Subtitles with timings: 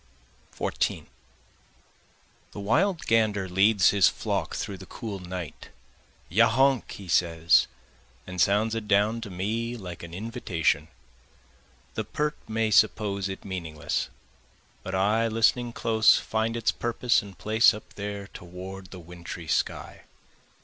[0.53, 1.05] 14
[2.53, 5.69] The wild gander leads his flock through the cool night,
[6.27, 7.67] Ya honk he says,
[8.25, 10.87] and sounds it down to me like an invitation,
[11.93, 14.09] The pert may suppose it meaningless,
[14.81, 20.05] but I listening close, Find its purpose and place up there toward the wintry sky.